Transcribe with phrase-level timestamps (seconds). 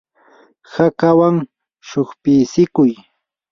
[0.73, 1.35] hakawan
[1.87, 2.91] shuqpitsikuy.